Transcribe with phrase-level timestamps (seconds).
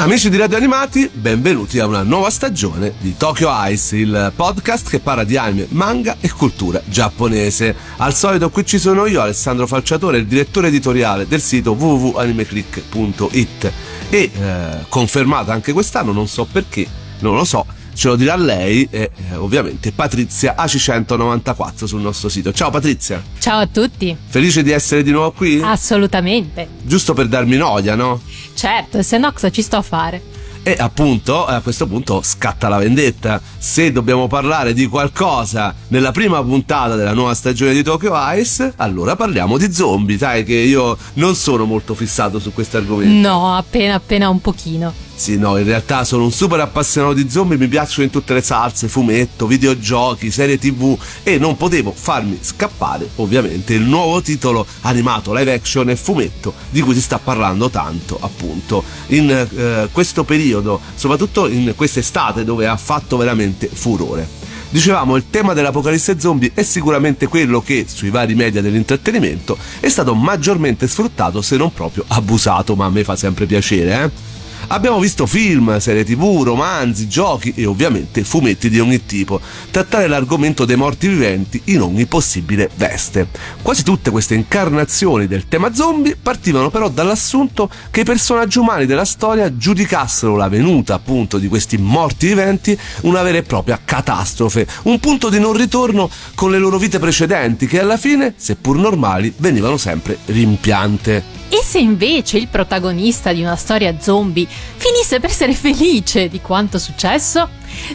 [0.00, 4.98] Amici di Radio Animati, benvenuti a una nuova stagione di Tokyo Ice, il podcast che
[4.98, 7.76] parla di anime, manga e cultura giapponese.
[7.98, 13.72] Al solito qui ci sono io, Alessandro Falciatore, il direttore editoriale del sito www.animeclick.it
[14.08, 16.86] e eh, confermata anche quest'anno, non so perché,
[17.18, 17.66] non lo so,
[18.00, 22.50] ce lo dirà lei e eh, ovviamente Patrizia AC194 sul nostro sito.
[22.50, 23.22] Ciao Patrizia!
[23.38, 24.16] Ciao a tutti!
[24.26, 25.60] Felice di essere di nuovo qui?
[25.62, 26.66] Assolutamente!
[26.80, 28.18] Giusto per darmi noia, no?
[28.54, 30.22] Certo, se no cosa ci sto a fare?
[30.62, 33.38] E appunto a questo punto scatta la vendetta.
[33.58, 39.14] Se dobbiamo parlare di qualcosa nella prima puntata della nuova stagione di Tokyo Ice, allora
[39.14, 40.16] parliamo di zombie.
[40.16, 43.28] Sai che io non sono molto fissato su questo argomento.
[43.28, 45.08] No, appena appena un pochino.
[45.20, 48.40] Sì, no, in realtà sono un super appassionato di zombie, mi piacciono in tutte le
[48.40, 55.34] salse, fumetto, videogiochi, serie tv e non potevo farmi scappare ovviamente il nuovo titolo animato
[55.34, 60.80] live action e fumetto di cui si sta parlando tanto appunto in eh, questo periodo,
[60.94, 64.26] soprattutto in quest'estate dove ha fatto veramente furore.
[64.70, 70.14] Dicevamo, il tema dell'apocalisse zombie è sicuramente quello che sui vari media dell'intrattenimento è stato
[70.14, 74.28] maggiormente sfruttato se non proprio abusato, ma a me fa sempre piacere, eh?
[74.72, 79.40] Abbiamo visto film, serie tv, romanzi, giochi e ovviamente fumetti di ogni tipo,
[79.72, 83.26] trattare l'argomento dei morti viventi in ogni possibile veste.
[83.62, 89.04] Quasi tutte queste incarnazioni del tema zombie partivano però dall'assunto che i personaggi umani della
[89.04, 95.00] storia giudicassero la venuta appunto di questi morti viventi una vera e propria catastrofe, un
[95.00, 99.76] punto di non ritorno con le loro vite precedenti che alla fine, seppur normali, venivano
[99.76, 101.39] sempre rimpiante.
[101.52, 106.78] E se invece il protagonista di una storia zombie finisse per essere felice di quanto
[106.78, 107.48] successo?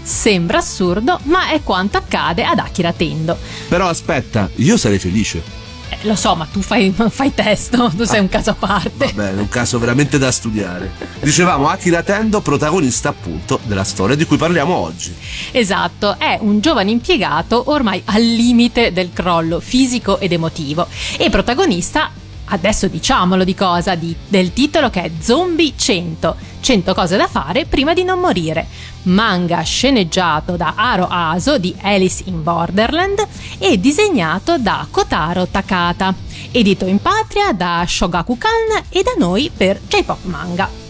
[0.03, 3.37] Sembra assurdo, ma è quanto accade ad Akira Tendo.
[3.69, 5.41] Però aspetta, io sarei felice.
[5.87, 9.13] Eh, lo so, ma tu fai, fai testo, tu sei un caso a parte.
[9.13, 10.91] Va bene, un caso veramente da studiare.
[11.21, 15.15] Dicevamo Akira Tendo, protagonista appunto della storia di cui parliamo oggi.
[15.51, 22.11] Esatto, è un giovane impiegato ormai al limite del crollo fisico ed emotivo e protagonista
[22.45, 27.65] adesso diciamolo di cosa, di, del titolo che è Zombie 100, 100 cose da fare
[27.65, 28.67] prima di non morire,
[29.03, 33.25] manga sceneggiato da Aro Aso di Alice in Borderland
[33.57, 36.13] e disegnato da Kotaro Takata,
[36.51, 40.84] edito in patria da Shogakukan e da noi per J-Pop Manga.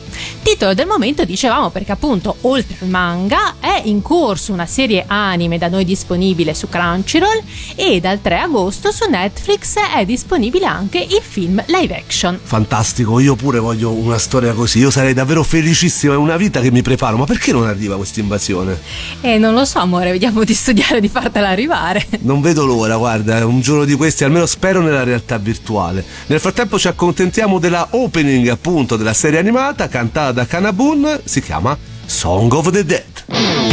[0.46, 5.58] Titolo del momento dicevamo perché appunto oltre al manga è in corso una serie anime
[5.58, 7.42] da noi disponibile su Crunchyroll
[7.74, 12.40] e dal 3 agosto su Netflix è disponibile anche il film live action.
[12.42, 16.70] Fantastico, io pure voglio una storia così, io sarei davvero felicissimo, è una vita che
[16.70, 18.80] mi preparo, ma perché non arriva questa invasione?
[19.22, 22.06] Eh, non lo so amore, vediamo di studiare di fartela arrivare.
[22.20, 26.06] Non vedo l'ora, guarda, un giorno di questi almeno spero nella realtà virtuale.
[26.28, 31.78] Nel frattempo ci accontentiamo della opening appunto della serie animata cantata da Kanabun si chiama
[32.08, 33.65] Song of the Dead.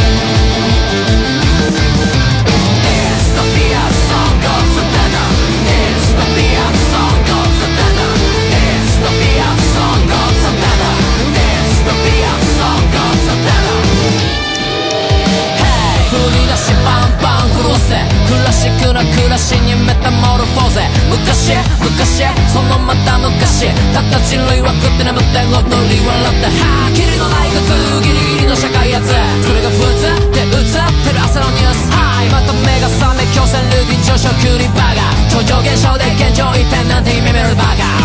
[18.43, 20.83] らしくな暮らしにメタモルフォーゼ。
[21.09, 23.71] 昔昔そのまた昔。
[23.93, 26.47] たった人類は食って眠って踊り笑って。
[26.47, 29.07] はあキリのない靴ギリギリの社会やつ。
[29.41, 31.91] それが普通で映ってる朝のニュース。
[31.91, 35.07] はいまた目が覚め強制ルーティン上昇クリバカ。
[35.31, 38.02] 超常現象で現状一変なんて夢見るバカ。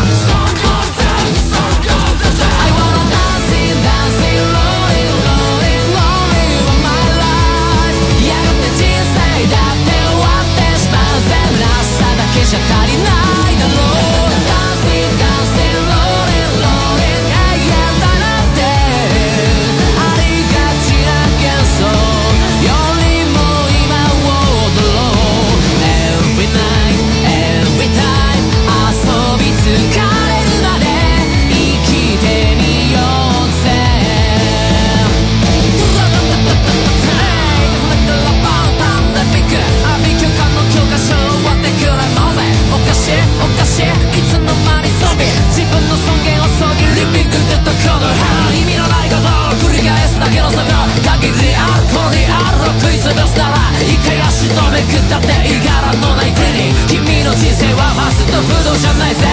[57.98, 59.26] マスト不動じゃないぜ、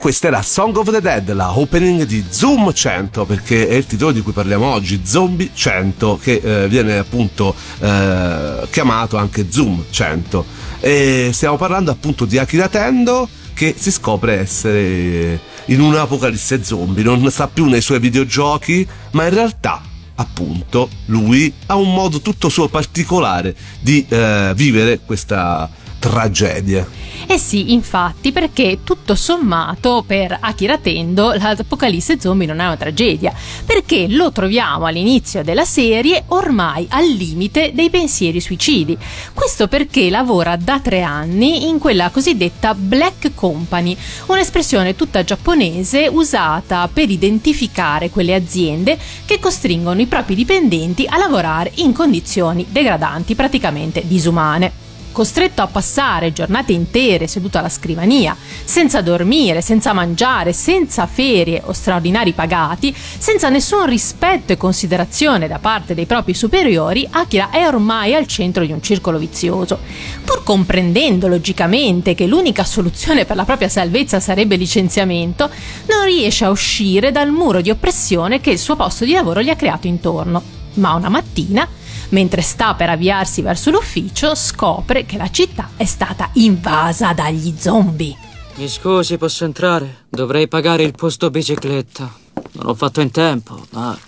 [0.00, 4.12] questa era Song of the Dead, la opening di Zoom 100, perché è il titolo
[4.12, 10.44] di cui parliamo oggi, Zombie 100, che eh, viene appunto eh, chiamato anche Zoom 100.
[10.80, 17.30] E stiamo parlando appunto di Akira Tendo che si scopre essere in un'apocalisse zombie, non
[17.30, 19.82] sta più nei suoi videogiochi, ma in realtà
[20.14, 25.68] appunto lui ha un modo tutto suo particolare di eh, vivere questa
[26.00, 26.84] tragedia.
[27.26, 33.32] Eh sì, infatti, perché tutto sommato per Akira Tendo l'apocalisse zombie non è una tragedia,
[33.64, 38.98] perché lo troviamo all'inizio della serie ormai al limite dei pensieri suicidi.
[39.32, 43.96] Questo perché lavora da tre anni in quella cosiddetta Black Company,
[44.26, 51.70] un'espressione tutta giapponese usata per identificare quelle aziende che costringono i propri dipendenti a lavorare
[51.76, 59.60] in condizioni degradanti, praticamente disumane costretto a passare giornate intere seduto alla scrivania, senza dormire,
[59.60, 66.06] senza mangiare, senza ferie o straordinari pagati, senza nessun rispetto e considerazione da parte dei
[66.06, 69.78] propri superiori, Akira è ormai al centro di un circolo vizioso.
[70.24, 75.50] Pur comprendendo logicamente che l'unica soluzione per la propria salvezza sarebbe licenziamento,
[75.88, 79.50] non riesce a uscire dal muro di oppressione che il suo posto di lavoro gli
[79.50, 80.42] ha creato intorno.
[80.74, 81.66] Ma una mattina
[82.10, 88.16] Mentre sta per avviarsi verso l'ufficio, scopre che la città è stata invasa dagli zombie.
[88.56, 90.04] Mi scusi, posso entrare?
[90.08, 92.12] Dovrei pagare il posto bicicletta.
[92.52, 93.98] Non l'ho fatto in tempo, ma.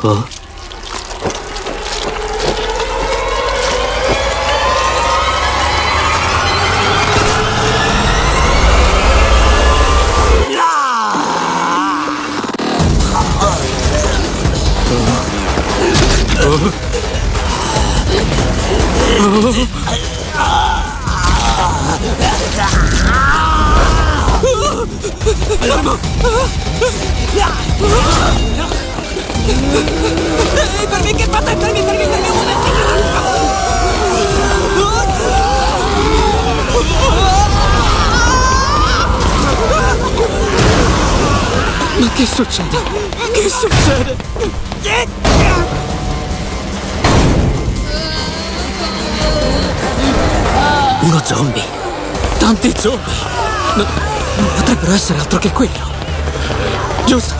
[0.00, 0.47] Oh.
[52.48, 53.12] Tanti zombie.
[53.76, 53.84] No,
[54.36, 55.86] non potrebbero essere altro che quello.
[57.04, 57.34] Giusto.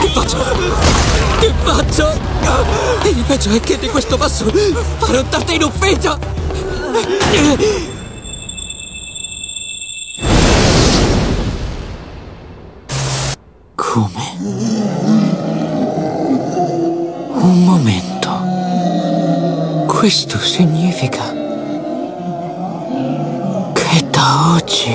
[0.00, 0.38] Che faccio?
[1.38, 2.10] Che faccio?
[3.04, 4.50] E il peggio è che di questo passo
[4.98, 6.18] farò tardi in ufficio.
[13.76, 14.36] Come?
[17.34, 18.30] Un momento.
[19.86, 21.29] Questo significa
[24.50, 24.90] oggi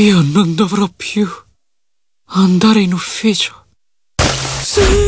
[0.00, 1.28] io non dovrò più
[2.30, 3.66] andare in ufficio.
[4.62, 5.05] Sì!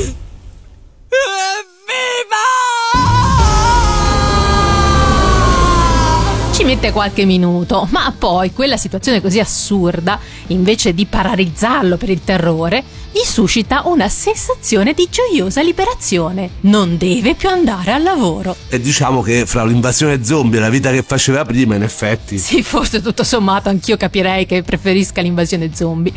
[6.80, 10.16] Mette qualche minuto, ma poi quella situazione così assurda,
[10.48, 16.50] invece di paralizzarlo per il terrore, gli suscita una sensazione di gioiosa liberazione.
[16.60, 18.54] Non deve più andare al lavoro.
[18.68, 22.38] E diciamo che fra l'invasione zombie e la vita che faceva prima, in effetti.
[22.38, 26.12] Sì, forse tutto sommato anch'io capirei che preferisca l'invasione zombie.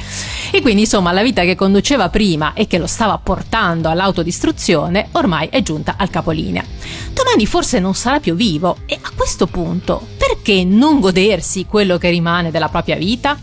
[0.52, 5.48] E quindi insomma la vita che conduceva prima e che lo stava portando all'autodistruzione ormai
[5.50, 6.64] è giunta al capolinea.
[7.14, 12.10] Domani forse non sarà più vivo e a questo punto perché non godersi quello che
[12.10, 13.38] rimane della propria vita?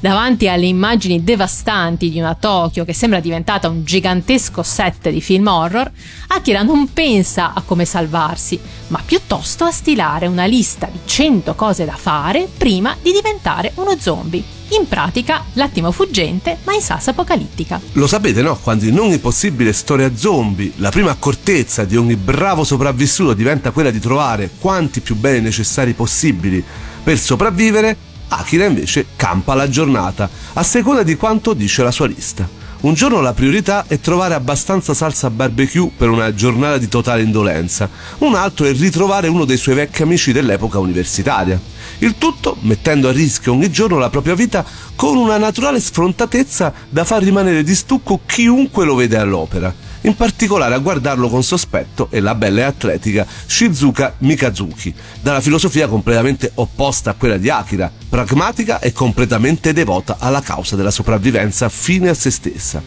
[0.00, 5.46] Davanti alle immagini devastanti di una Tokyo che sembra diventata un gigantesco set di film
[5.46, 5.90] horror,
[6.28, 11.84] Akira non pensa a come salvarsi, ma piuttosto a stilare una lista di 100 cose
[11.84, 14.42] da fare prima di diventare uno zombie.
[14.70, 17.80] In pratica, l'attimo fuggente, ma in salsa apocalittica.
[17.92, 18.56] Lo sapete, no?
[18.56, 23.90] Quando in ogni possibile storia zombie la prima accortezza di ogni bravo sopravvissuto diventa quella
[23.90, 26.64] di trovare quanti più beni necessari possibili
[27.02, 27.96] per sopravvivere,
[28.28, 32.62] Akira invece campa la giornata, a seconda di quanto dice la sua lista.
[32.80, 37.88] Un giorno la priorità è trovare abbastanza salsa barbecue per una giornata di totale indolenza,
[38.18, 41.58] un altro è ritrovare uno dei suoi vecchi amici dell'epoca universitaria.
[41.98, 44.64] Il tutto mettendo a rischio ogni giorno la propria vita
[44.96, 49.83] con una naturale sfrontatezza da far rimanere di stucco chiunque lo vede all'opera.
[50.04, 54.92] In particolare a guardarlo con sospetto è la bella e atletica Shizuka Mikazuki,
[55.22, 60.90] dalla filosofia completamente opposta a quella di Akira, pragmatica e completamente devota alla causa della
[60.90, 62.82] sopravvivenza fine a se stessa.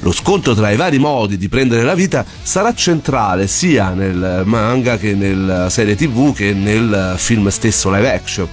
[0.00, 4.98] Lo scontro tra i vari modi di prendere la vita sarà centrale sia nel manga
[4.98, 8.48] che nella serie tv che nel film stesso live action.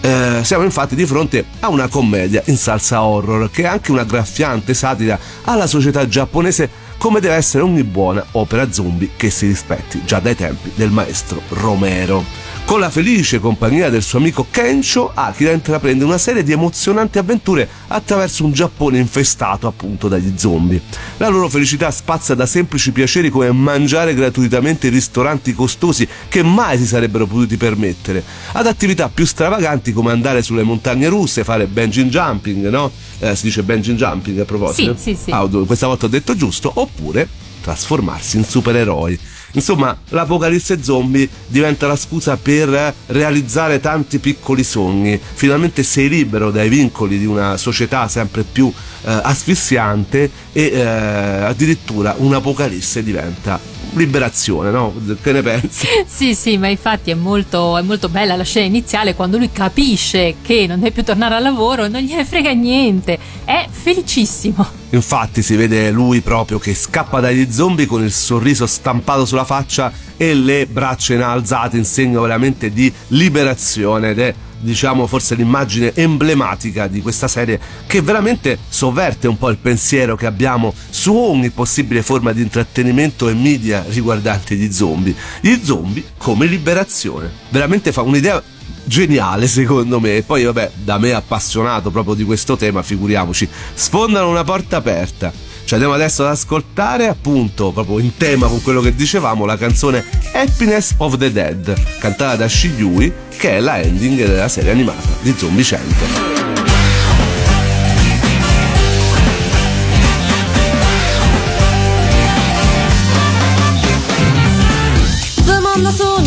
[0.00, 4.02] Eh, siamo infatti di fronte a una commedia in salsa horror che è anche una
[4.02, 10.04] graffiante satira alla società giapponese come deve essere ogni buona opera zombie che si rispetti
[10.04, 12.22] già dai tempi del maestro Romero.
[12.64, 17.68] Con la felice compagnia del suo amico Kencho, Akira intraprende una serie di emozionanti avventure
[17.88, 20.80] attraverso un Giappone infestato appunto dagli zombie.
[21.18, 26.78] La loro felicità spazia da semplici piaceri come mangiare gratuitamente in ristoranti costosi che mai
[26.78, 32.06] si sarebbero potuti permettere, ad attività più stravaganti come andare sulle montagne russe, fare bungee
[32.06, 32.90] jumping, no?
[33.18, 34.94] Eh, si dice bungee jumping a proposito?
[34.96, 35.30] Sì, sì, sì.
[35.30, 37.28] Ah, questa volta ho detto giusto, oppure
[37.60, 39.18] trasformarsi in supereroi.
[39.52, 45.20] Insomma, l'apocalisse zombie diventa la scusa per realizzare tanti piccoli sogni.
[45.34, 48.72] Finalmente sei libero dai vincoli di una società sempre più
[49.04, 54.94] eh, asfissiante e eh, addirittura un'apocalisse diventa liberazione, no?
[55.20, 55.86] Che ne pensi?
[56.06, 60.36] Sì, sì, ma infatti è molto, è molto bella la scena iniziale quando lui capisce
[60.42, 64.66] che non deve più tornare al lavoro, non gliene frega niente, è felicissimo.
[64.90, 69.92] Infatti si vede lui proprio che scappa dagli zombie con il sorriso stampato sulla faccia
[70.16, 76.86] e le braccia inalzate in segno veramente di liberazione ed è diciamo forse l'immagine emblematica
[76.86, 82.02] di questa serie che veramente sovverte un po' il pensiero che abbiamo su ogni possibile
[82.02, 85.14] forma di intrattenimento e media riguardante gli zombie.
[85.40, 87.30] Gli zombie come liberazione.
[87.50, 88.42] Veramente fa un'idea
[88.84, 94.28] geniale secondo me e poi vabbè da me appassionato proprio di questo tema figuriamoci sfondano
[94.28, 95.32] una porta aperta
[95.71, 100.05] ci andiamo adesso ad ascoltare appunto proprio in tema con quello che dicevamo la canzone
[100.33, 105.33] Happiness of the Dead cantata da Shiyui che è la ending della serie animata di
[105.37, 106.47] Zombie 100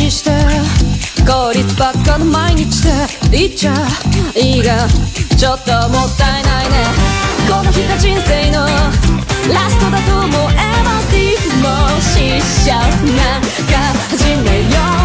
[0.00, 0.30] にして
[1.26, 2.82] 効率ばっかの毎日
[3.30, 3.74] で言っちゃ
[4.34, 4.88] いいが
[5.36, 6.76] ちょっともったいないね
[7.48, 9.03] この日が人生の
[9.53, 13.77] ラストだと思えばディもしちゃうなんか
[14.09, 15.04] 始めよう。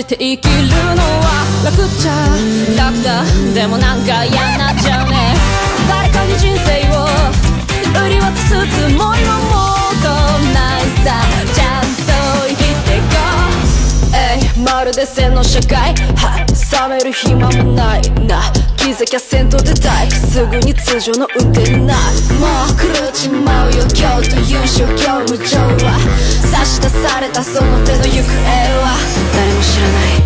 [0.00, 0.52] して生きる
[0.96, 2.12] のは楽っちゃ
[2.76, 3.22] 楽だ
[3.54, 5.34] でもなんか嫌になっちゃうね。
[5.88, 7.06] 誰かに人生を
[8.04, 10.10] 売り渡すつもりはもうと
[10.52, 11.22] ないさ。
[11.54, 12.12] ちゃんと
[12.48, 13.14] 生きてこ
[14.10, 14.16] う。
[14.16, 16.44] えいまるで背の社会は
[16.88, 18.63] 冷める暇もないな。
[18.84, 22.00] 気づきゃ先頭でタイプすぐに通常の運転になる
[22.36, 25.96] もう狂っちまうよ今日という状況無情は。
[26.52, 28.44] 差し出されたその手の行方
[28.84, 28.92] は。
[29.32, 30.20] 誰も知らない。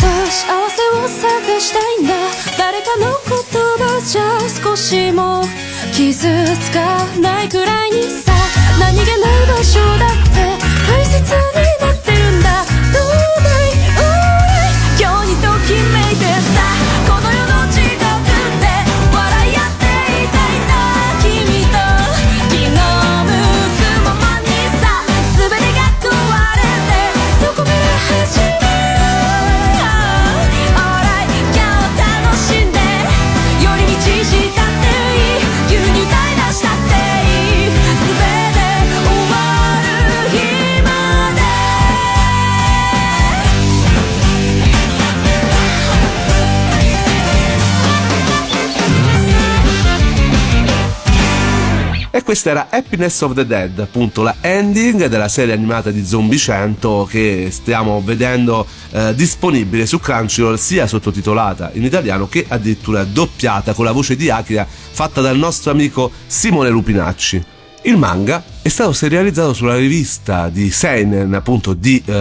[0.00, 2.14] さあ幸せを探したいんだ。
[2.58, 3.38] 誰かの言
[3.78, 5.44] 葉じゃ少しも
[5.92, 6.26] 傷
[6.58, 8.02] つかないくらいに。
[8.02, 8.32] さ
[8.80, 10.58] 何気ない場所だって。
[10.90, 11.22] 大切
[11.54, 11.57] な
[52.28, 57.08] questa era Happiness of the Dead, appunto la ending della serie animata di Zombie 100
[57.08, 63.86] che stiamo vedendo eh, disponibile su Crunchyroll sia sottotitolata in italiano che addirittura doppiata con
[63.86, 67.42] la voce di Akira fatta dal nostro amico Simone Lupinacci.
[67.84, 72.12] Il manga è stato serializzato sulla rivista di Seinen, appunto di eh,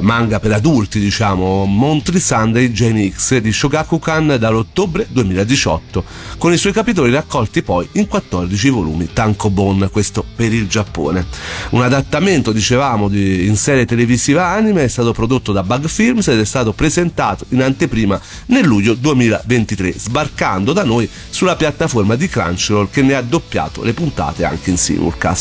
[0.00, 6.02] manga per adulti, diciamo, Montri Sunday Gen X di Shogakukan dall'ottobre 2018,
[6.38, 11.26] con i suoi capitoli raccolti poi in 14 volumi, Tankobon, questo per il Giappone.
[11.70, 16.40] Un adattamento, dicevamo, di, in serie televisiva anime è stato prodotto da Bug Films ed
[16.40, 22.88] è stato presentato in anteprima nel luglio 2023, sbarcando da noi sulla piattaforma di Crunchyroll
[22.90, 25.32] che ne ha doppiato le puntate anche in simulcast.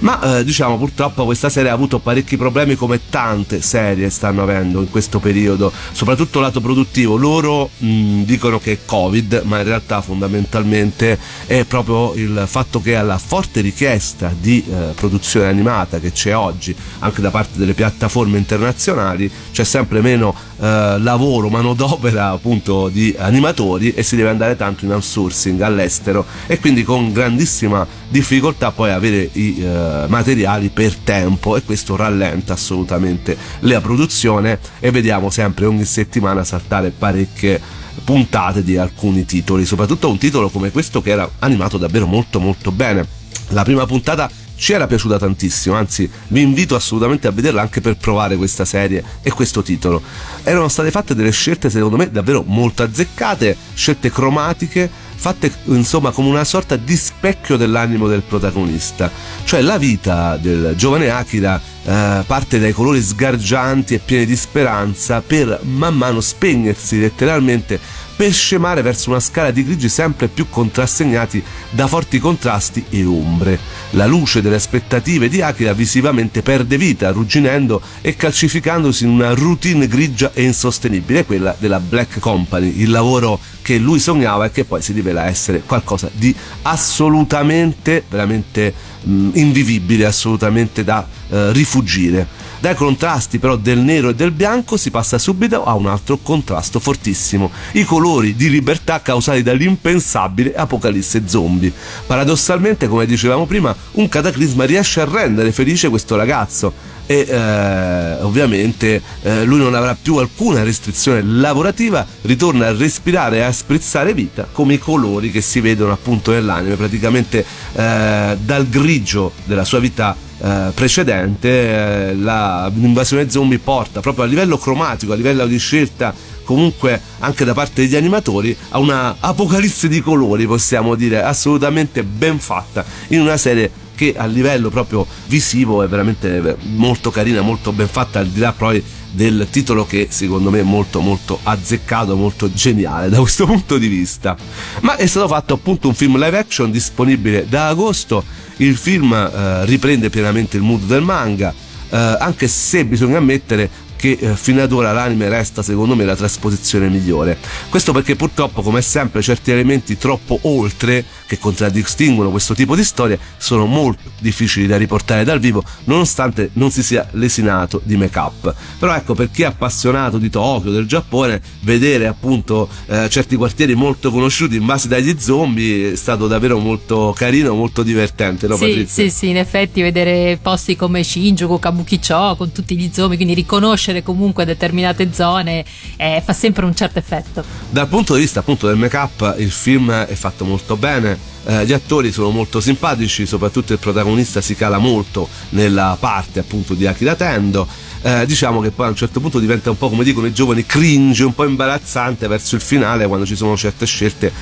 [0.00, 4.80] Ma eh, diciamo purtroppo questa serie ha avuto parecchi problemi come tante serie stanno avendo
[4.80, 7.16] in questo periodo, soprattutto lato produttivo.
[7.16, 12.96] Loro mh, dicono che è Covid, ma in realtà fondamentalmente è proprio il fatto che
[12.96, 18.38] alla forte richiesta di eh, produzione animata che c'è oggi anche da parte delle piattaforme
[18.38, 24.84] internazionali c'è sempre meno eh, lavoro, manodopera appunto di animatori e si deve andare tanto
[24.84, 31.56] in outsourcing all'estero e quindi con grandissima difficoltà poi avere i eh, materiali per tempo
[31.56, 38.76] e questo rallenta assolutamente la produzione e vediamo sempre ogni settimana saltare parecchie puntate di
[38.76, 43.06] alcuni titoli, soprattutto un titolo come questo che era animato davvero molto molto bene.
[43.48, 47.96] La prima puntata ci era piaciuta tantissimo, anzi vi invito assolutamente a vederla anche per
[47.96, 50.02] provare questa serie e questo titolo.
[50.42, 56.28] Erano state fatte delle scelte secondo me davvero molto azzeccate, scelte cromatiche, fatte insomma come
[56.28, 59.10] una sorta di specchio dell'animo del protagonista.
[59.44, 65.22] Cioè la vita del giovane Akira eh, parte dai colori sgargianti e pieni di speranza
[65.22, 67.80] per man mano spegnersi letteralmente
[68.20, 73.58] per scemare verso una scala di grigi sempre più contrassegnati da forti contrasti e ombre.
[73.92, 79.88] La luce delle aspettative di Akira visivamente perde vita, arrugginendo e calcificandosi in una routine
[79.88, 84.82] grigia e insostenibile, quella della Black Company, il lavoro che lui sognava e che poi
[84.82, 92.48] si rivela essere qualcosa di assolutamente, veramente mh, invivibile, assolutamente da eh, rifugire.
[92.60, 96.78] Dai contrasti però del nero e del bianco si passa subito a un altro contrasto
[96.78, 101.72] fortissimo, i colori di libertà causati dall'impensabile apocalisse zombie.
[102.06, 109.02] Paradossalmente, come dicevamo prima, un cataclisma riesce a rendere felice questo ragazzo e eh, ovviamente
[109.22, 114.46] eh, lui non avrà più alcuna restrizione lavorativa, ritorna a respirare e a sprizzare vita
[114.52, 120.14] come i colori che si vedono appunto nell'anime, praticamente eh, dal grigio della sua vita
[120.38, 126.14] eh, precedente eh, la, l'invasione zombie porta proprio a livello cromatico, a livello di scelta
[126.44, 132.38] comunque anche da parte degli animatori a una apocalisse di colori possiamo dire assolutamente ben
[132.38, 137.86] fatta in una serie che a livello proprio visivo è veramente molto carina, molto ben
[137.86, 142.50] fatta al di là poi del titolo che secondo me è molto molto azzeccato, molto
[142.50, 144.34] geniale da questo punto di vista.
[144.80, 148.24] Ma è stato fatto appunto un film live action disponibile da agosto.
[148.56, 151.52] Il film eh, riprende pienamente il mood del manga,
[151.90, 153.68] eh, anche se bisogna ammettere
[154.00, 157.36] che eh, fino ad ora l'anime resta secondo me la trasposizione migliore.
[157.68, 163.18] Questo perché purtroppo come sempre certi elementi troppo oltre che contraddistinguono questo tipo di storie
[163.36, 168.54] sono molto difficili da riportare dal vivo nonostante non si sia lesinato di make up.
[168.78, 173.74] Però ecco per chi è appassionato di Tokyo, del Giappone, vedere appunto eh, certi quartieri
[173.74, 179.04] molto conosciuti invasi dagli zombie è stato davvero molto carino, molto divertente, no sì, Patrizia?
[179.04, 183.89] sì, sì, in effetti vedere posti come Shinjuku, Kabukicho con tutti gli zombie, quindi riconoscere
[184.02, 185.64] comunque determinate zone
[185.96, 187.44] eh, fa sempre un certo effetto.
[187.68, 191.64] Dal punto di vista appunto del make up il film è fatto molto bene, eh,
[191.66, 196.86] gli attori sono molto simpatici, soprattutto il protagonista si cala molto nella parte appunto di
[196.86, 197.66] Akira Tendo.
[198.02, 200.64] Eh, diciamo che poi a un certo punto diventa un po' come dicono i giovani
[200.64, 204.32] cringe, un po' imbarazzante verso il finale quando ci sono certe scelte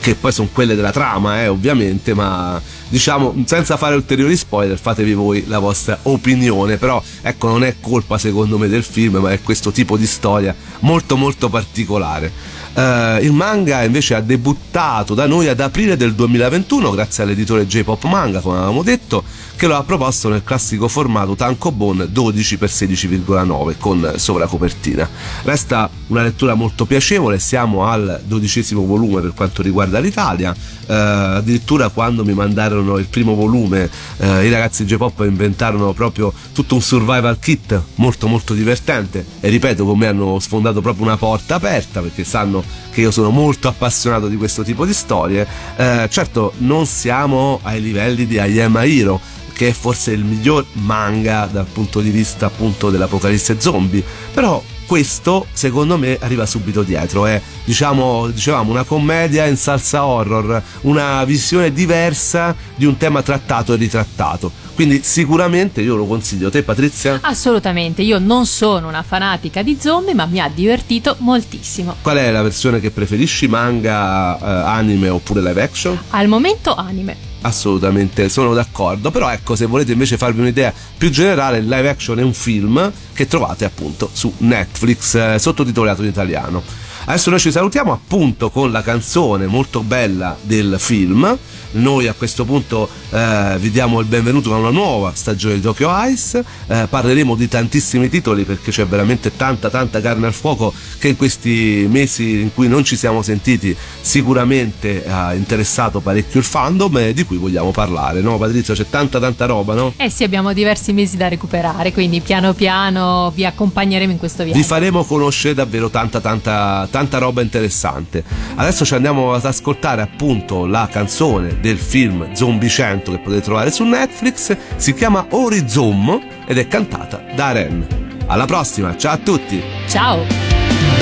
[0.00, 2.60] che poi sono quelle della trama, eh, ovviamente, ma
[2.92, 6.76] diciamo senza fare ulteriori spoiler, fatevi voi la vostra opinione.
[6.76, 10.54] Però ecco, non è colpa secondo me del film, ma è questo tipo di storia
[10.80, 12.30] molto molto particolare.
[12.74, 18.04] Uh, il manga invece ha debuttato da noi ad aprile del 2021 grazie all'editore J-Pop
[18.04, 19.24] Manga, come avevamo detto,
[19.62, 25.08] che lo ha proposto nel classico formato Tankobon 12x16,9 con sovracopertina.
[25.44, 31.90] Resta una lettura molto piacevole, siamo al dodicesimo volume per quanto riguarda l'Italia, uh, addirittura
[31.90, 37.38] quando mi mandarono il primo volume uh, i ragazzi J-Pop inventarono proprio tutto un survival
[37.38, 42.24] kit molto molto divertente e ripeto con me hanno sfondato proprio una porta aperta perché
[42.24, 45.46] sanno che io sono molto appassionato di questo tipo di storie.
[45.76, 49.20] Eh, certo, non siamo ai livelli di Ayama Hiro,
[49.52, 55.46] che è forse il miglior manga dal punto di vista appunto dell'apocalisse zombie, però questo
[55.52, 61.72] secondo me arriva subito dietro è diciamo dicevamo una commedia in salsa horror una visione
[61.72, 64.52] diversa di un tema trattato e ritrattato.
[64.74, 66.50] Quindi sicuramente io lo consiglio.
[66.50, 67.18] Te Patrizia?
[67.22, 71.96] Assolutamente, io non sono una fanatica di zombie, ma mi ha divertito moltissimo.
[72.00, 75.98] qual è la versione che preferisci manga eh, anime oppure live action?
[76.10, 77.31] Al momento anime.
[77.42, 79.10] Assolutamente sono d'accordo.
[79.10, 82.90] Però ecco se volete invece farvi un'idea più generale il live action è un film
[83.12, 86.62] che trovate appunto su Netflix eh, sottotitolato in italiano
[87.04, 91.38] adesso noi ci salutiamo appunto con la canzone molto bella del film
[91.72, 95.90] noi a questo punto eh, vi diamo il benvenuto a una nuova stagione di Tokyo
[96.06, 101.08] Ice eh, parleremo di tantissimi titoli perché c'è veramente tanta tanta carne al fuoco che
[101.08, 106.98] in questi mesi in cui non ci siamo sentiti sicuramente ha interessato parecchio il fandom
[106.98, 109.94] e di cui vogliamo parlare no Patrizia c'è tanta tanta roba no?
[109.96, 114.58] Eh sì, abbiamo diversi mesi da recuperare, quindi piano piano vi accompagneremo in questo viaggio.
[114.58, 118.22] vi faremo conoscere davvero tanta tanta tanta roba interessante.
[118.54, 123.70] Adesso ci andiamo ad ascoltare appunto la canzone del film Zombie 100 che potete trovare
[123.70, 124.56] su Netflix.
[124.76, 127.86] Si chiama Horizon ed è cantata da Ren.
[128.26, 129.60] Alla prossima ciao a tutti!
[129.88, 131.01] Ciao!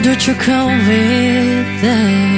[0.00, 2.37] did you come with that